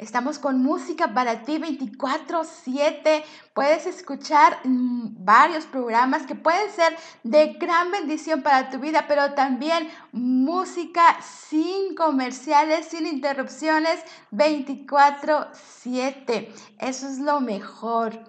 [0.00, 3.22] Estamos con música para ti 24/7.
[3.52, 9.34] Puedes escuchar mm, varios programas que pueden ser de gran bendición para tu vida, pero
[9.34, 14.00] también música sin comerciales, sin interrupciones
[14.30, 16.50] 24/7.
[16.78, 18.24] Eso es lo mejor.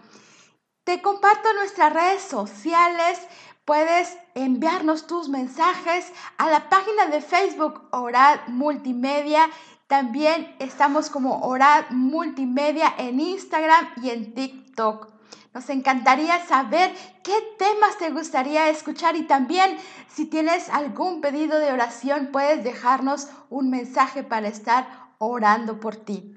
[0.83, 3.17] Te comparto nuestras redes sociales.
[3.63, 9.49] Puedes enviarnos tus mensajes a la página de Facebook Oral Multimedia
[9.91, 15.09] también estamos como Orad Multimedia en Instagram y en TikTok.
[15.53, 21.73] Nos encantaría saber qué temas te gustaría escuchar y también si tienes algún pedido de
[21.73, 26.35] oración puedes dejarnos un mensaje para estar orando por ti.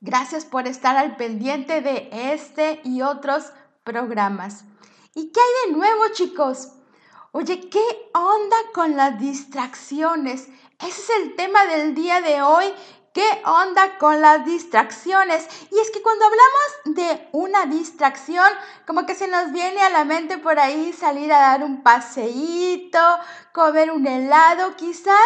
[0.00, 3.52] Gracias por estar al pendiente de este y otros
[3.84, 4.64] programas.
[5.14, 6.72] ¿Y qué hay de nuevo chicos?
[7.30, 10.48] Oye, ¿qué onda con las distracciones?
[10.80, 12.72] Ese es el tema del día de hoy.
[13.12, 15.48] ¿Qué onda con las distracciones?
[15.72, 18.46] Y es que cuando hablamos de una distracción,
[18.86, 23.00] como que se nos viene a la mente por ahí salir a dar un paseíto,
[23.52, 25.16] comer un helado, quizás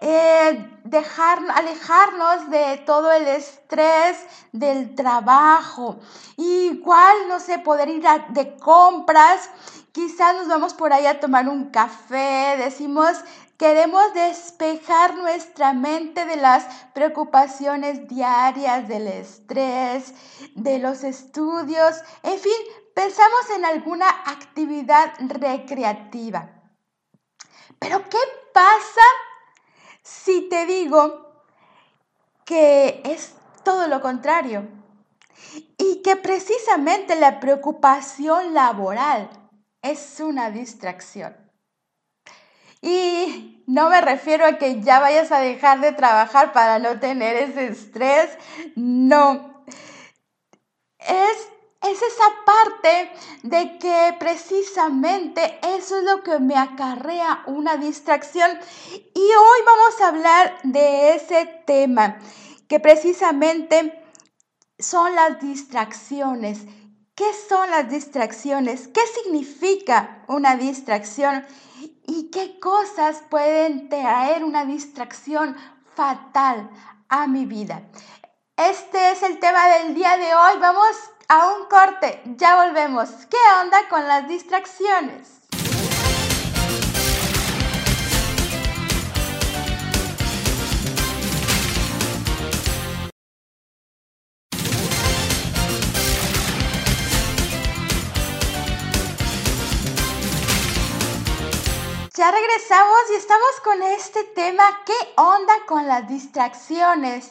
[0.00, 4.18] eh, dejar, alejarnos de todo el estrés
[4.50, 6.00] del trabajo.
[6.36, 9.50] Igual, no sé, poder ir de compras.
[9.92, 13.16] Quizás nos vamos por ahí a tomar un café, decimos,
[13.58, 20.12] Queremos despejar nuestra mente de las preocupaciones diarias, del estrés,
[20.54, 22.52] de los estudios, en fin,
[22.94, 26.50] pensamos en alguna actividad recreativa.
[27.78, 28.18] Pero ¿qué
[28.52, 29.06] pasa
[30.02, 31.44] si te digo
[32.44, 34.68] que es todo lo contrario?
[35.78, 39.30] Y que precisamente la preocupación laboral
[39.80, 41.45] es una distracción.
[42.80, 47.36] Y no me refiero a que ya vayas a dejar de trabajar para no tener
[47.36, 48.30] ese estrés,
[48.76, 49.64] no.
[50.98, 51.48] Es,
[51.82, 58.50] es esa parte de que precisamente eso es lo que me acarrea una distracción.
[58.92, 62.18] Y hoy vamos a hablar de ese tema,
[62.68, 64.00] que precisamente
[64.78, 66.60] son las distracciones.
[67.16, 68.86] ¿Qué son las distracciones?
[68.88, 71.44] ¿Qué significa una distracción?
[72.06, 75.56] y qué cosas pueden traer una distracción
[75.94, 76.70] fatal
[77.08, 77.82] a mi vida.
[78.56, 80.58] Este es el tema del día de hoy.
[80.60, 80.96] Vamos
[81.28, 82.22] a un corte.
[82.36, 83.10] Ya volvemos.
[83.28, 85.45] ¿Qué onda con las distracciones?
[102.32, 107.30] Regresamos y estamos con este tema, ¿qué onda con las distracciones?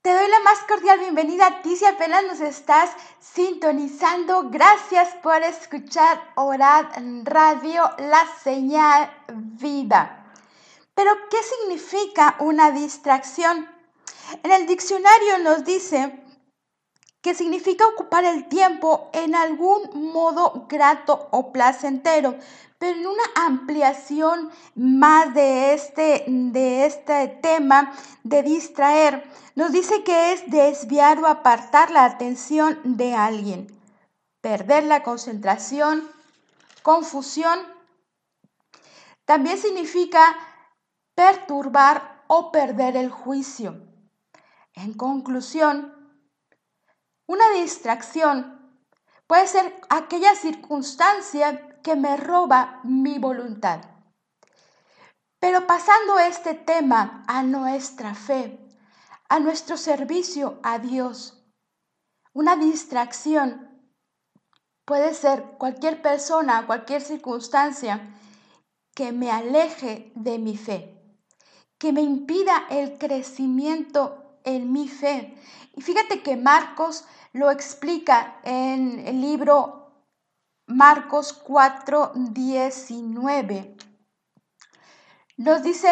[0.00, 4.48] Te doy la más cordial bienvenida a ti si apenas nos estás sintonizando.
[4.48, 6.86] Gracias por escuchar Orad
[7.24, 10.32] Radio, la señal vida.
[10.94, 13.68] Pero, ¿qué significa una distracción?
[14.44, 16.22] En el diccionario nos dice
[17.26, 22.36] que significa ocupar el tiempo en algún modo grato o placentero,
[22.78, 27.92] pero en una ampliación más de este, de este tema
[28.22, 33.66] de distraer, nos dice que es desviar o apartar la atención de alguien,
[34.40, 36.06] perder la concentración,
[36.82, 37.58] confusión.
[39.24, 40.36] También significa
[41.14, 43.82] perturbar o perder el juicio.
[44.74, 45.94] En conclusión,
[47.26, 48.56] una distracción
[49.26, 53.80] puede ser aquella circunstancia que me roba mi voluntad.
[55.38, 58.58] Pero pasando este tema a nuestra fe,
[59.28, 61.46] a nuestro servicio a Dios,
[62.32, 63.70] una distracción
[64.84, 68.12] puede ser cualquier persona, cualquier circunstancia
[68.92, 71.00] que me aleje de mi fe,
[71.78, 75.40] que me impida el crecimiento en mi fe.
[75.76, 79.85] Y fíjate que Marcos lo explica en el libro
[80.68, 83.76] Marcos 4, 19.
[85.36, 85.88] Nos dice,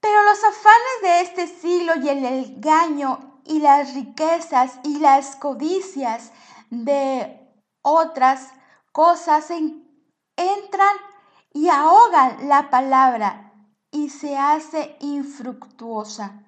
[0.00, 6.30] pero los afanes de este siglo y el engaño y las riquezas y las codicias
[6.68, 7.40] de
[7.80, 8.52] otras
[8.92, 10.96] cosas entran
[11.54, 13.52] y ahogan la palabra
[13.90, 16.44] y se hace infructuosa.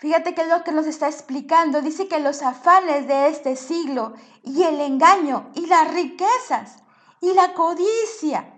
[0.00, 4.62] Fíjate que lo que nos está explicando dice que los afanes de este siglo y
[4.62, 6.78] el engaño y las riquezas
[7.20, 8.50] y la codicia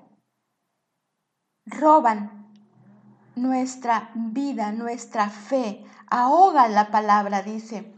[1.67, 2.49] roban
[3.35, 7.93] nuestra vida, nuestra fe, ahogan la palabra, dice.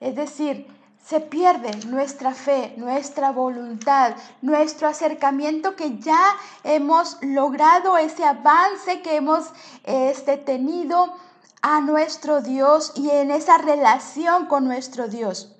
[0.00, 0.66] Es decir,
[1.00, 6.34] se pierde nuestra fe, nuestra voluntad, nuestro acercamiento que ya
[6.64, 9.52] hemos logrado, ese avance que hemos
[9.84, 11.14] este, tenido
[11.62, 15.56] a nuestro Dios y en esa relación con nuestro Dios.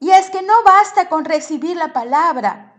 [0.00, 2.74] Y es que no basta con recibir la palabra.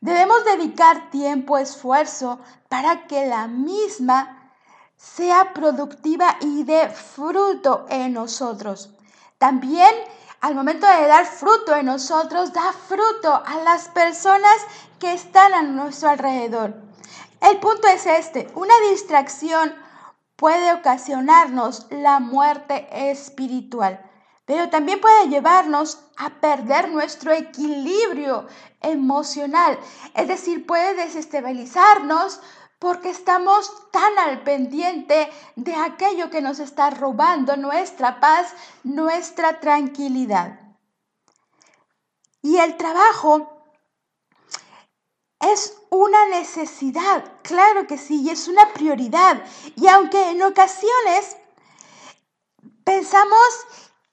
[0.00, 4.52] Debemos dedicar tiempo, esfuerzo para que la misma
[4.96, 8.90] sea productiva y dé fruto en nosotros.
[9.38, 9.94] También
[10.40, 14.56] al momento de dar fruto en nosotros, da fruto a las personas
[15.00, 16.74] que están a nuestro alrededor.
[17.40, 19.74] El punto es este, una distracción
[20.38, 24.00] puede ocasionarnos la muerte espiritual,
[24.44, 28.46] pero también puede llevarnos a perder nuestro equilibrio
[28.80, 29.76] emocional,
[30.14, 32.40] es decir, puede desestabilizarnos
[32.78, 38.54] porque estamos tan al pendiente de aquello que nos está robando nuestra paz,
[38.84, 40.60] nuestra tranquilidad.
[42.42, 43.57] Y el trabajo
[45.40, 49.42] es una necesidad, claro que sí, y es una prioridad.
[49.76, 51.36] Y aunque en ocasiones
[52.84, 53.38] pensamos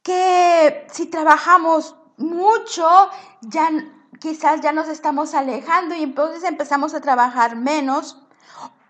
[0.04, 2.88] que si trabajamos mucho,
[3.42, 3.69] ya
[4.19, 8.22] quizás ya nos estamos alejando y entonces empezamos a trabajar menos,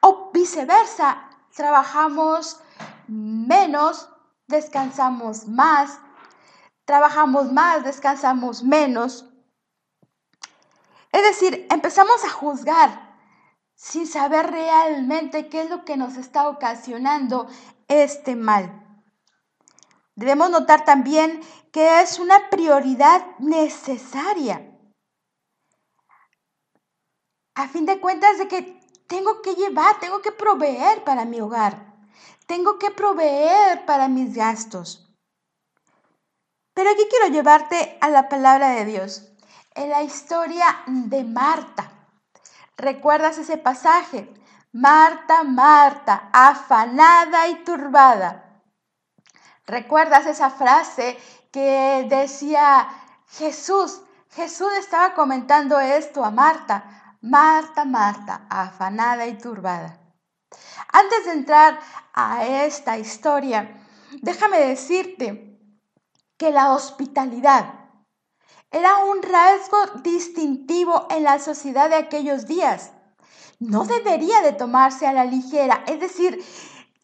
[0.02, 2.60] o viceversa, trabajamos
[3.08, 4.10] menos,
[4.48, 6.00] descansamos más,
[6.86, 9.26] trabajamos más, descansamos menos.
[11.16, 13.16] Es decir, empezamos a juzgar
[13.74, 17.48] sin saber realmente qué es lo que nos está ocasionando
[17.88, 18.86] este mal.
[20.16, 21.40] Debemos notar también
[21.72, 24.78] que es una prioridad necesaria.
[27.54, 28.78] A fin de cuentas de que
[29.08, 31.96] tengo que llevar, tengo que proveer para mi hogar.
[32.46, 35.16] Tengo que proveer para mis gastos.
[36.74, 39.32] Pero aquí quiero llevarte a la palabra de Dios,
[39.76, 41.92] en la historia de Marta.
[42.78, 44.34] ¿Recuerdas ese pasaje?
[44.72, 48.62] Marta, Marta, afanada y turbada.
[49.66, 51.18] ¿Recuerdas esa frase
[51.52, 52.88] que decía
[53.30, 54.02] Jesús?
[54.32, 57.16] Jesús estaba comentando esto a Marta.
[57.22, 59.98] Marta, Marta, afanada y turbada.
[60.92, 61.80] Antes de entrar
[62.14, 63.82] a esta historia,
[64.22, 65.60] déjame decirte
[66.38, 67.85] que la hospitalidad
[68.76, 72.92] era un rasgo distintivo en la sociedad de aquellos días.
[73.58, 76.44] No debería de tomarse a la ligera, es decir,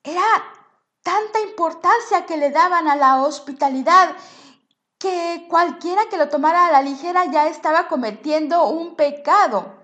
[0.04, 0.22] era
[1.02, 4.18] tanta importancia que le daban a la hospitalidad
[4.98, 9.82] que cualquiera que lo tomara a la ligera ya estaba cometiendo un pecado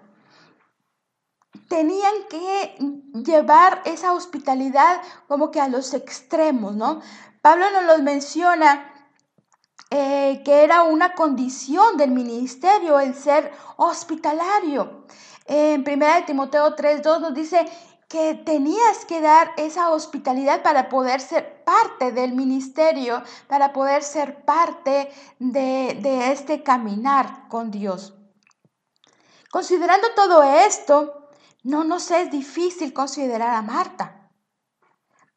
[1.67, 2.77] tenían que
[3.13, 7.01] llevar esa hospitalidad como que a los extremos, ¿no?
[7.41, 8.93] Pablo nos los menciona
[9.89, 15.05] eh, que era una condición del ministerio el ser hospitalario.
[15.45, 17.65] En 1 Timoteo 3.2 nos dice
[18.09, 24.43] que tenías que dar esa hospitalidad para poder ser parte del ministerio, para poder ser
[24.45, 28.13] parte de, de este caminar con Dios.
[29.51, 31.29] Considerando todo esto,
[31.63, 34.29] no nos es difícil considerar a Marta.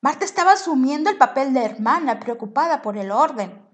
[0.01, 3.70] Marta estaba asumiendo el papel de hermana preocupada por el orden.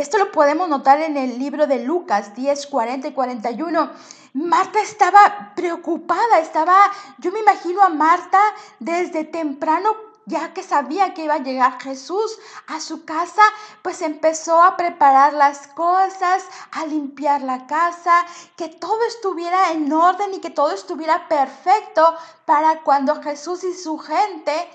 [0.00, 3.90] Esto lo podemos notar en el libro de Lucas 10, 40 y 41.
[4.32, 6.74] Marta estaba preocupada, estaba,
[7.18, 8.40] yo me imagino a Marta
[8.78, 9.90] desde temprano
[10.24, 12.38] ya que sabía que iba a llegar Jesús
[12.68, 13.42] a su casa,
[13.82, 18.24] pues empezó a preparar las cosas, a limpiar la casa,
[18.56, 22.16] que todo estuviera en orden y que todo estuviera perfecto
[22.46, 24.66] para cuando Jesús y su gente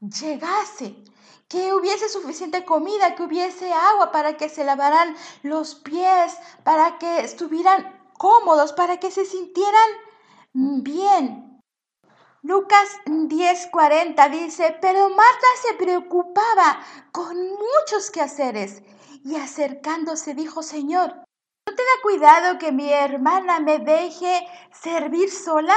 [0.00, 1.11] llegase.
[1.52, 7.20] Que hubiese suficiente comida, que hubiese agua para que se lavaran los pies, para que
[7.20, 9.90] estuvieran cómodos, para que se sintieran
[10.54, 11.60] bien.
[12.40, 16.80] Lucas 10:40 dice, pero Marta se preocupaba
[17.12, 18.82] con muchos quehaceres
[19.22, 21.16] y acercándose dijo, Señor,
[21.66, 25.74] ¿no te da cuidado que mi hermana me deje servir sola?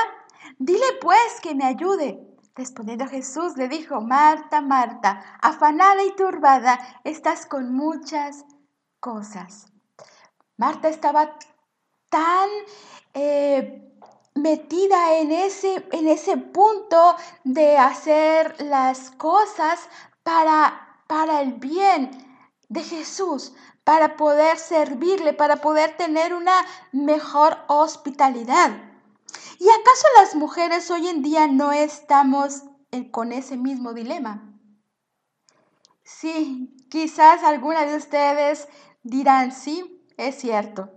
[0.57, 2.34] Dile pues que me ayude.
[2.55, 8.45] Respondiendo Jesús le dijo, Marta, Marta, afanada y turbada, estás con muchas
[9.01, 9.67] cosas.
[10.55, 11.37] Marta estaba
[12.09, 12.49] tan
[13.13, 13.85] eh,
[14.35, 19.89] metida en ese, en ese punto de hacer las cosas
[20.23, 22.09] para, para el bien
[22.69, 28.94] de Jesús, para poder servirle, para poder tener una mejor hospitalidad.
[29.59, 32.63] ¿Y acaso las mujeres hoy en día no estamos
[33.11, 34.53] con ese mismo dilema?
[36.03, 38.67] Sí, quizás alguna de ustedes
[39.03, 40.91] dirán, sí, es cierto.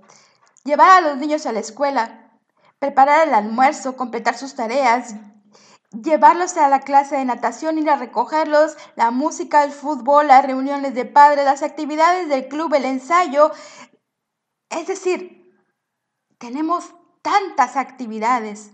[0.65, 2.39] Llevar a los niños a la escuela,
[2.79, 5.15] preparar el almuerzo, completar sus tareas,
[5.91, 10.95] llevarlos a la clase de natación, ir a recogerlos, la música, el fútbol, las reuniones
[10.95, 13.51] de padres, las actividades del club, el ensayo.
[14.69, 15.55] Es decir,
[16.39, 18.71] tenemos tantas actividades.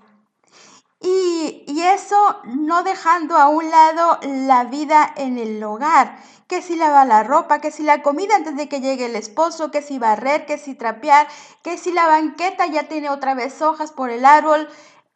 [1.00, 6.76] Y, y, eso no dejando a un lado la vida en el hogar, que si
[6.76, 9.98] lava la ropa, que si la comida antes de que llegue el esposo, que si
[9.98, 11.28] barrer, que si trapear,
[11.62, 14.68] que si la banqueta ya tiene otra vez hojas por el árbol.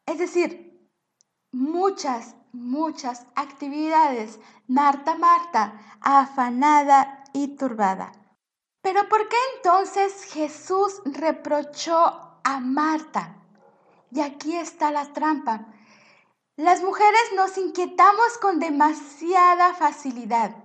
[0.05, 0.91] Es decir,
[1.53, 4.41] muchas, muchas actividades.
[4.67, 8.13] Marta, Marta, afanada y turbada.
[8.83, 13.37] Pero ¿por qué entonces Jesús reprochó a Marta?
[14.11, 15.67] Y aquí está la trampa.
[16.57, 20.57] Las mujeres nos inquietamos con demasiada facilidad.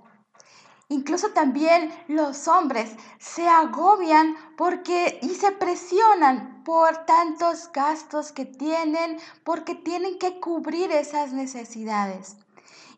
[0.88, 9.20] Incluso también los hombres se agobian porque y se presionan por tantos gastos que tienen,
[9.44, 12.38] porque tienen que cubrir esas necesidades.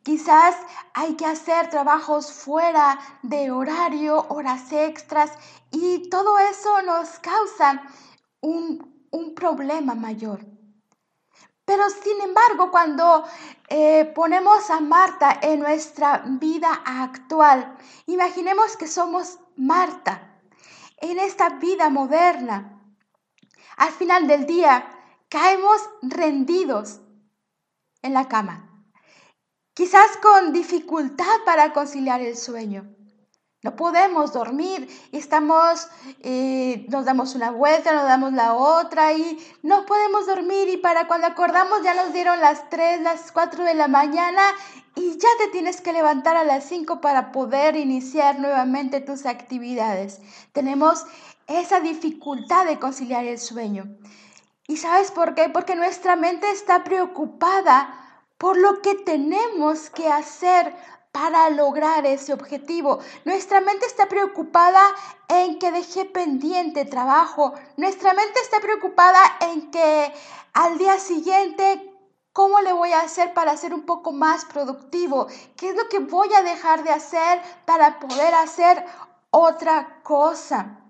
[0.03, 0.55] Quizás
[0.93, 5.31] hay que hacer trabajos fuera de horario, horas extras,
[5.71, 7.81] y todo eso nos causa
[8.45, 10.45] un, un problema mayor.
[11.65, 13.25] Pero sin embargo, cuando
[13.69, 17.75] eh, ponemos a Marta en nuestra vida actual,
[18.05, 20.39] imaginemos que somos Marta
[20.97, 22.83] en esta vida moderna.
[23.77, 24.87] Al final del día,
[25.27, 27.01] caemos rendidos
[28.03, 28.85] en la cama,
[29.73, 32.94] quizás con dificultad para conciliar el sueño.
[33.65, 35.87] No podemos dormir estamos,
[36.21, 41.07] eh, nos damos una vuelta, nos damos la otra y no podemos dormir y para
[41.07, 44.43] cuando acordamos ya nos dieron las 3, las 4 de la mañana
[44.93, 50.21] y ya te tienes que levantar a las 5 para poder iniciar nuevamente tus actividades.
[50.53, 51.03] Tenemos
[51.47, 53.85] esa dificultad de conciliar el sueño.
[54.67, 55.49] ¿Y sabes por qué?
[55.49, 58.05] Porque nuestra mente está preocupada
[58.37, 60.75] por lo que tenemos que hacer
[61.15, 62.99] para lograr ese objetivo.
[63.23, 64.81] Nuestra mente está preocupada
[65.29, 67.53] en que dejé pendiente trabajo.
[67.77, 70.13] Nuestra mente está preocupada en que
[70.53, 71.91] al día siguiente
[72.33, 75.27] ¿Cómo le voy a hacer para ser un poco más productivo?
[75.55, 78.85] ¿Qué es lo que voy a dejar de hacer para poder hacer
[79.31, 80.81] otra cosa?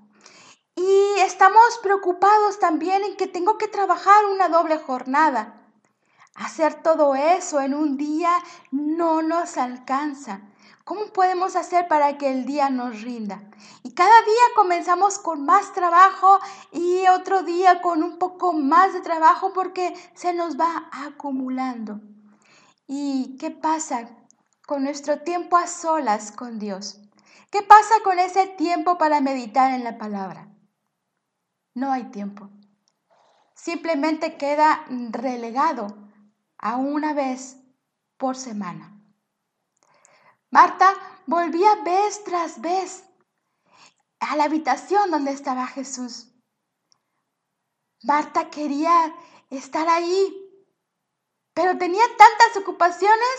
[0.76, 5.65] Y estamos preocupados también en que tengo que trabajar una doble jornada.
[6.36, 8.32] Hacer todo eso en un día
[8.70, 10.42] no nos alcanza.
[10.84, 13.42] ¿Cómo podemos hacer para que el día nos rinda?
[13.84, 16.40] Y cada día comenzamos con más trabajo
[16.74, 22.02] y otro día con un poco más de trabajo porque se nos va acumulando.
[22.86, 24.10] ¿Y qué pasa
[24.68, 27.00] con nuestro tiempo a solas con Dios?
[27.50, 30.50] ¿Qué pasa con ese tiempo para meditar en la palabra?
[31.74, 32.50] No hay tiempo.
[33.56, 36.05] Simplemente queda relegado
[36.66, 37.58] a una vez
[38.18, 38.92] por semana.
[40.50, 40.96] Marta
[41.28, 43.04] volvía vez tras vez
[44.20, 46.32] a la habitación donde estaba Jesús.
[48.02, 49.16] Marta quería
[49.52, 50.20] estar ahí,
[51.54, 53.38] pero tenía tantas ocupaciones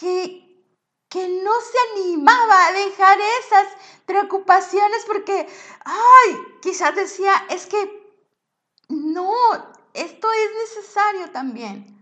[0.00, 0.66] que,
[1.08, 3.68] que no se animaba a dejar esas
[4.06, 5.48] preocupaciones porque,
[5.84, 7.80] ay, quizás decía, es que
[8.88, 9.32] no,
[9.98, 11.96] esto es necesario también.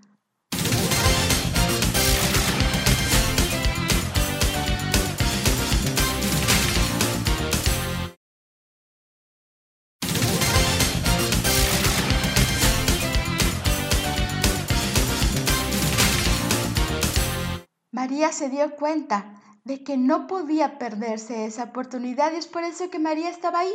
[17.93, 22.91] María se dio cuenta de que no podía perderse esa oportunidad y es por eso
[22.91, 23.75] que María estaba ahí,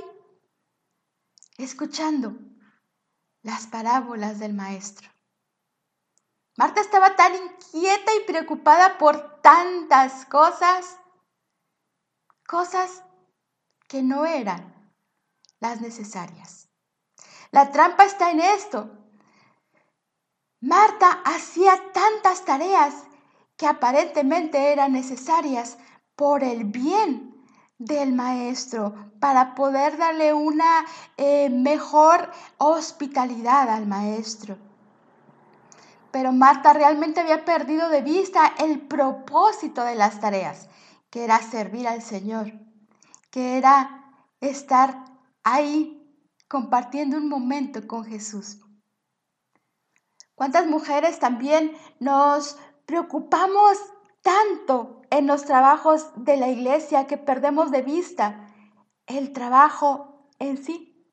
[1.57, 2.50] escuchando
[3.43, 5.09] las parábolas del maestro.
[6.57, 10.97] Marta estaba tan inquieta y preocupada por tantas cosas,
[12.45, 13.03] cosas
[13.87, 14.93] que no eran
[15.59, 16.69] las necesarias.
[17.51, 18.89] La trampa está en esto.
[20.59, 22.93] Marta hacía tantas tareas
[23.57, 25.77] que aparentemente eran necesarias
[26.15, 27.30] por el bien
[27.85, 30.85] del maestro para poder darle una
[31.17, 34.57] eh, mejor hospitalidad al maestro.
[36.11, 40.67] Pero Marta realmente había perdido de vista el propósito de las tareas,
[41.09, 42.51] que era servir al Señor,
[43.31, 45.05] que era estar
[45.43, 45.97] ahí
[46.47, 48.59] compartiendo un momento con Jesús.
[50.35, 53.77] ¿Cuántas mujeres también nos preocupamos
[54.21, 58.47] tanto en los trabajos de la iglesia que perdemos de vista
[59.05, 61.05] el trabajo en sí,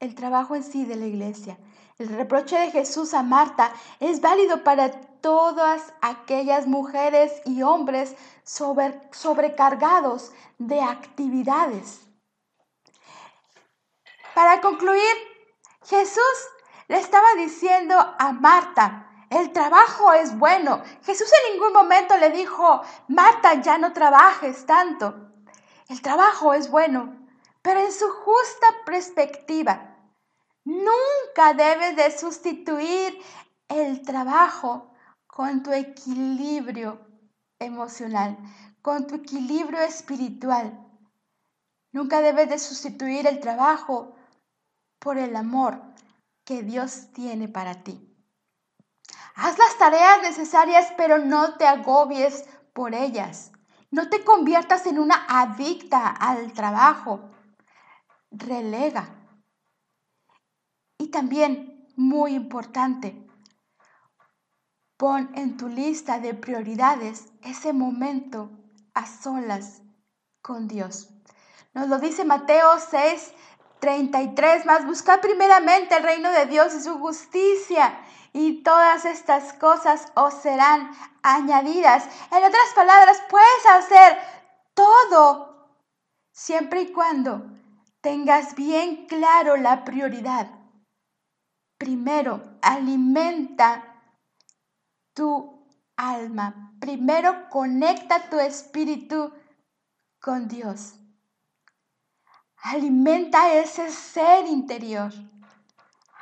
[0.00, 1.58] el trabajo en sí de la iglesia?
[1.98, 4.90] El reproche de Jesús a Marta es válido para
[5.22, 12.02] todas aquellas mujeres y hombres sobrecargados de actividades.
[14.34, 15.14] Para concluir,
[15.86, 16.20] Jesús
[16.88, 20.82] le estaba diciendo a Marta, el trabajo es bueno.
[21.02, 25.32] Jesús en ningún momento le dijo, Marta, ya no trabajes tanto.
[25.88, 27.16] El trabajo es bueno,
[27.62, 29.96] pero en su justa perspectiva.
[30.64, 33.20] Nunca debes de sustituir
[33.68, 34.92] el trabajo
[35.26, 37.00] con tu equilibrio
[37.58, 38.36] emocional,
[38.82, 40.86] con tu equilibrio espiritual.
[41.92, 44.14] Nunca debes de sustituir el trabajo
[44.98, 45.80] por el amor
[46.44, 48.05] que Dios tiene para ti.
[49.36, 53.52] Haz las tareas necesarias, pero no te agobies por ellas.
[53.90, 57.30] No te conviertas en una adicta al trabajo.
[58.30, 59.10] Relega.
[60.98, 63.26] Y también, muy importante,
[64.96, 68.50] pon en tu lista de prioridades ese momento
[68.94, 69.82] a solas
[70.40, 71.10] con Dios.
[71.74, 73.34] Nos lo dice Mateo 6,
[73.80, 77.98] 33 más, buscad primeramente el reino de Dios y su justicia
[78.32, 80.90] y todas estas cosas os serán
[81.22, 82.04] añadidas.
[82.30, 84.18] En otras palabras, puedes hacer
[84.74, 85.80] todo
[86.32, 87.46] siempre y cuando
[88.02, 90.50] tengas bien claro la prioridad.
[91.78, 94.02] Primero, alimenta
[95.14, 96.74] tu alma.
[96.78, 99.32] Primero, conecta tu espíritu
[100.20, 100.94] con Dios.
[102.68, 105.12] Alimenta ese ser interior.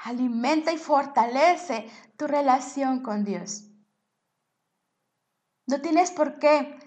[0.05, 3.65] Alimenta y fortalece tu relación con Dios.
[5.67, 6.79] No tienes por qué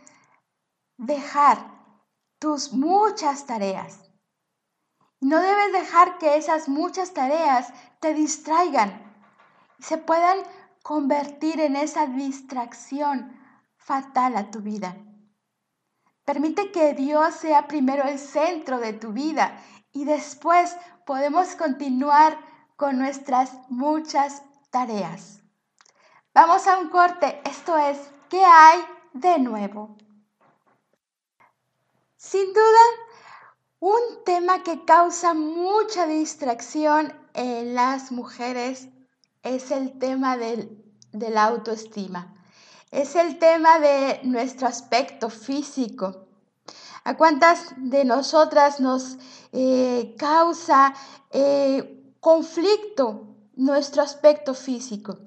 [0.97, 1.57] dejar
[2.37, 3.99] tus muchas tareas.
[5.21, 9.11] No debes dejar que esas muchas tareas te distraigan
[9.79, 10.37] y se puedan
[10.83, 13.35] convertir en esa distracción
[13.75, 14.95] fatal a tu vida.
[16.27, 19.63] Permite que Dios sea primero el centro de tu vida
[19.93, 22.37] y después podemos continuar
[22.75, 25.39] con nuestras muchas tareas.
[26.33, 28.79] Vamos a un corte, esto es, ¿qué hay
[29.13, 29.95] de nuevo?
[32.17, 32.85] Sin duda,
[33.79, 38.89] un tema que causa mucha distracción en las mujeres
[39.43, 42.36] es el tema del, de la autoestima
[42.97, 46.25] es el tema de nuestro aspecto físico.
[47.03, 49.17] ¿A cuántas de nosotras nos
[49.51, 50.95] eh, causa
[51.31, 55.19] eh, conflicto nuestro aspecto físico?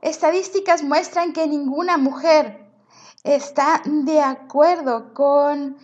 [0.00, 2.70] Estadísticas muestran que ninguna mujer
[3.24, 5.76] está de acuerdo con,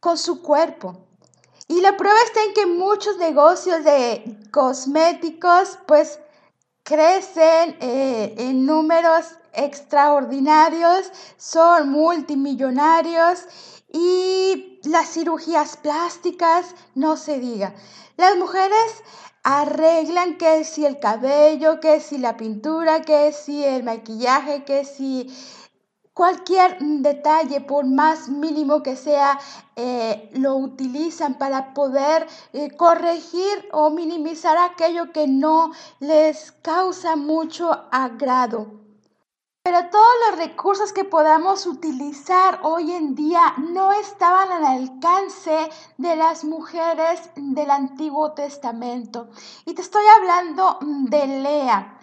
[0.00, 0.98] con su cuerpo.
[1.66, 6.20] Y la prueba está en que muchos negocios de cosméticos pues
[6.82, 13.46] crecen eh, en números extraordinarios, son multimillonarios
[13.92, 17.74] y las cirugías plásticas, no se diga.
[18.16, 19.02] Las mujeres
[19.42, 25.34] arreglan que si el cabello, que si la pintura, que si el maquillaje, que si
[26.12, 29.38] cualquier detalle, por más mínimo que sea,
[29.76, 37.86] eh, lo utilizan para poder eh, corregir o minimizar aquello que no les causa mucho
[37.90, 38.79] agrado.
[39.62, 45.68] Pero todos los recursos que podamos utilizar hoy en día no estaban al alcance
[45.98, 49.28] de las mujeres del Antiguo Testamento.
[49.66, 51.98] Y te estoy hablando de Lea.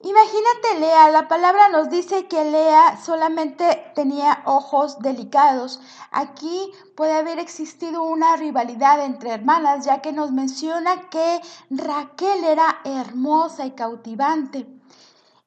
[0.00, 5.82] Imagínate Lea, la palabra nos dice que Lea solamente tenía ojos delicados.
[6.10, 12.78] Aquí puede haber existido una rivalidad entre hermanas, ya que nos menciona que Raquel era
[12.84, 14.77] hermosa y cautivante.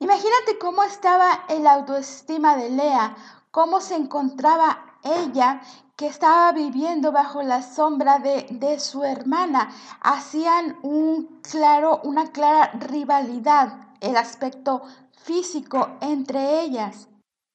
[0.02, 3.16] Imagínate cómo estaba el autoestima de Lea,
[3.52, 5.62] cómo se encontraba ella
[5.96, 9.70] que estaba viviendo bajo la sombra de, de su hermana.
[10.02, 17.08] Hacían un claro, una clara rivalidad, el aspecto físico entre ellas.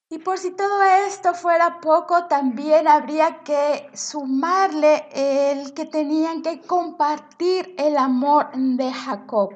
[0.09, 6.61] Y por si todo esto fuera poco, también habría que sumarle el que tenían que
[6.61, 9.51] compartir el amor de Jacob.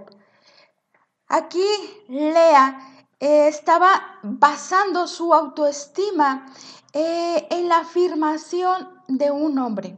[1.33, 1.65] Aquí
[2.09, 6.45] Lea eh, estaba basando su autoestima
[6.91, 9.97] eh, en la afirmación de un hombre.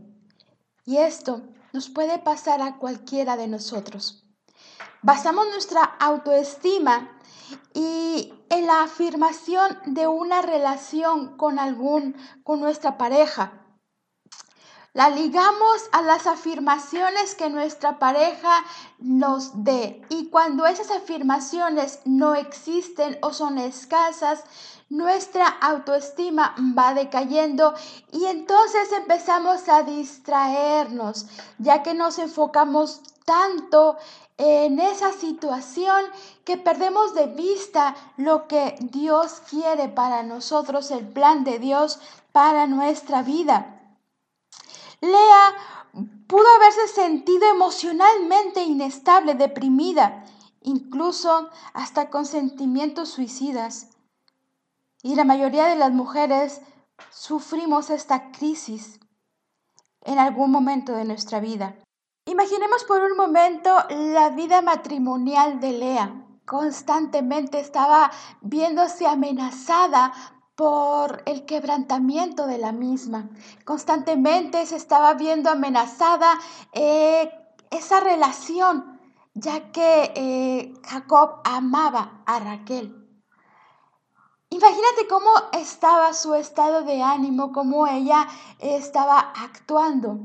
[0.86, 1.41] Y esto
[1.72, 4.24] nos puede pasar a cualquiera de nosotros.
[5.02, 7.17] Basamos nuestra autoestima
[7.74, 13.62] y en la afirmación de una relación con algún, con nuestra pareja.
[14.93, 18.63] La ligamos a las afirmaciones que nuestra pareja
[18.99, 20.03] nos dé.
[20.10, 24.43] Y cuando esas afirmaciones no existen o son escasas,
[24.89, 27.73] nuestra autoestima va decayendo
[28.12, 31.25] y entonces empezamos a distraernos,
[31.58, 33.97] ya que nos enfocamos tanto
[34.38, 36.06] en esa situación
[36.45, 41.99] que perdemos de vista lo que Dios quiere para nosotros, el plan de Dios
[42.32, 43.72] para nuestra vida.
[45.03, 45.53] Lea
[46.27, 50.23] pudo haberse sentido emocionalmente inestable, deprimida,
[50.61, 53.89] incluso hasta con sentimientos suicidas.
[55.01, 56.61] Y la mayoría de las mujeres
[57.11, 59.01] sufrimos esta crisis
[60.03, 61.75] en algún momento de nuestra vida.
[62.25, 66.25] Imaginemos por un momento la vida matrimonial de Lea.
[66.45, 68.09] Constantemente estaba
[68.41, 70.13] viéndose amenazada
[70.55, 73.29] por el quebrantamiento de la misma.
[73.65, 76.33] Constantemente se estaba viendo amenazada
[76.73, 77.31] eh,
[77.71, 78.99] esa relación,
[79.33, 82.99] ya que eh, Jacob amaba a Raquel.
[84.49, 88.27] Imagínate cómo estaba su estado de ánimo, cómo ella
[88.59, 90.19] estaba actuando.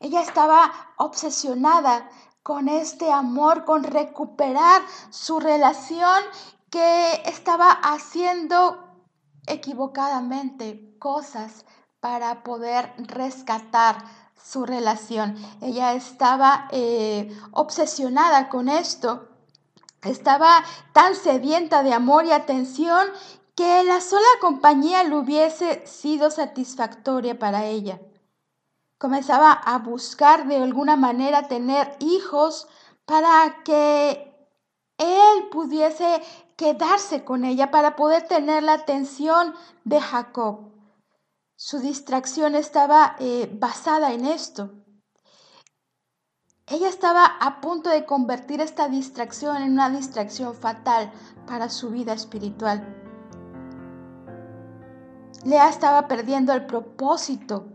[0.00, 2.08] Ella estaba obsesionada
[2.42, 6.22] con este amor, con recuperar su relación
[6.70, 8.85] que estaba haciendo
[9.46, 11.64] equivocadamente cosas
[12.00, 14.04] para poder rescatar
[14.42, 15.36] su relación.
[15.60, 19.28] Ella estaba eh, obsesionada con esto.
[20.02, 23.08] Estaba tan sedienta de amor y atención
[23.54, 27.98] que la sola compañía le hubiese sido satisfactoria para ella
[28.98, 32.66] comenzaba a buscar de alguna manera tener hijos
[33.04, 34.35] para que
[34.98, 36.22] él pudiese
[36.56, 39.54] quedarse con ella, para poder tener la atención
[39.84, 40.72] de Jacob.
[41.54, 44.72] Su distracción estaba eh, basada en esto.
[46.66, 51.12] Ella estaba a punto de convertir esta distracción en una distracción fatal
[51.46, 53.02] para su vida espiritual.
[55.44, 57.68] Lea estaba perdiendo el propósito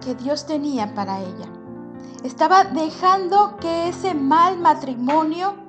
[0.00, 1.50] que Dios tenía para ella.
[2.22, 5.61] Estaba dejando que ese mal matrimonio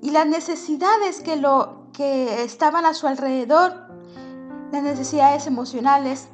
[0.00, 3.72] y las necesidades que, lo, que estaban a su alrededor,
[4.72, 6.28] las necesidades emocionales,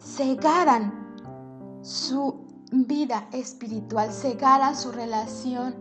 [0.00, 5.74] cegaran su vida espiritual, cegaran su relación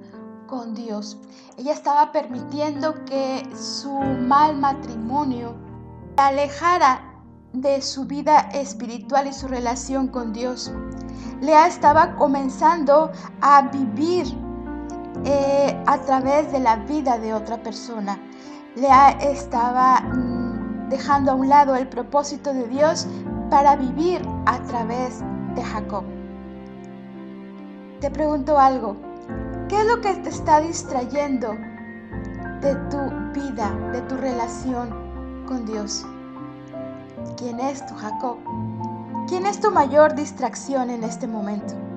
[0.47, 1.17] con Dios.
[1.57, 5.55] Ella estaba permitiendo que su mal matrimonio
[6.17, 7.07] alejara
[7.53, 10.71] de su vida espiritual y su relación con Dios.
[11.41, 14.40] Lea estaba comenzando a vivir
[15.25, 18.17] eh, a través de la vida de otra persona.
[18.75, 23.07] Lea estaba mm, dejando a un lado el propósito de Dios
[23.49, 25.21] para vivir a través
[25.55, 26.03] de Jacob.
[27.99, 28.95] Te pregunto algo,
[29.67, 31.53] ¿qué es lo que te está distrayendo
[32.61, 32.97] de tu
[33.33, 34.89] vida, de tu relación
[35.45, 36.05] con Dios?
[37.37, 38.37] ¿Quién es tu Jacob?
[39.27, 41.90] ¿Quién es tu mayor distracción en este momento?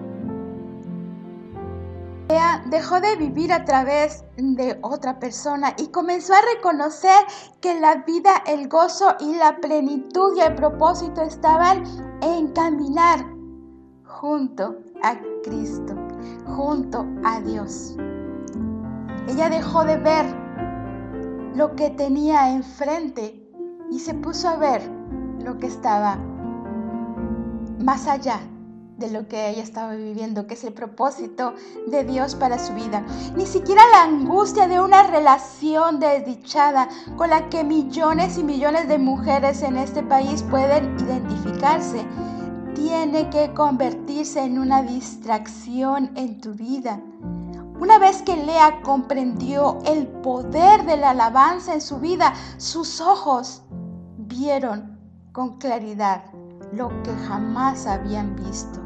[2.29, 7.19] Lea dejó de vivir a través de otra persona y comenzó a reconocer
[7.61, 11.85] que la vida, el gozo y la plenitud y el propósito estaban
[12.23, 13.27] en caminar
[14.05, 15.95] junto a Cristo,
[16.47, 17.97] junto a Dios.
[19.29, 20.25] Ella dejó de ver
[21.55, 23.41] lo que tenía enfrente
[23.91, 24.91] y se puso a ver
[25.45, 26.17] lo que estaba
[27.79, 28.41] más allá
[28.97, 31.55] de lo que ella estaba viviendo, que es el propósito
[31.87, 33.05] de Dios para su vida.
[33.37, 38.99] Ni siquiera la angustia de una relación desdichada con la que millones y millones de
[38.99, 42.05] mujeres en este país pueden identificarse,
[42.75, 47.01] tiene que convertirse en una distracción en tu vida.
[47.81, 53.63] Una vez que Lea comprendió el poder de la alabanza en su vida, sus ojos
[54.17, 54.99] vieron
[55.33, 56.25] con claridad
[56.73, 58.84] lo que jamás habían visto.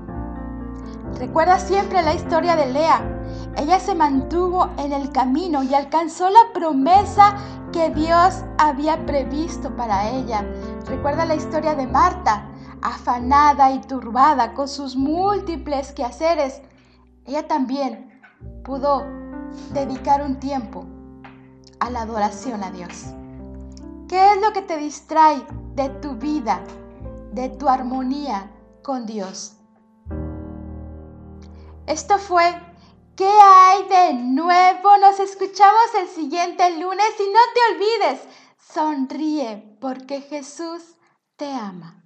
[1.17, 3.15] Recuerda siempre la historia de Lea.
[3.57, 7.37] ella se mantuvo en el camino y alcanzó la promesa
[7.73, 10.45] que Dios había previsto para ella.
[10.87, 12.49] Recuerda la historia de Marta,
[12.83, 16.63] afanada y turbada con sus múltiples quehaceres.
[17.27, 18.21] Ella también
[18.65, 19.05] pudo
[19.73, 20.87] dedicar un tiempo
[21.81, 23.07] a la adoración a Dios.
[24.09, 25.45] ¿Qué es lo que te distrae
[25.75, 26.61] de tu vida,
[27.33, 28.51] de tu armonía
[28.83, 29.58] con Dios?
[31.89, 32.55] Esto fue
[33.17, 34.97] ¿Qué hay de nuevo?
[34.99, 38.21] Nos escuchamos el siguiente lunes y no te olvides,
[38.75, 40.83] sonríe porque Jesús
[41.37, 41.98] te ama.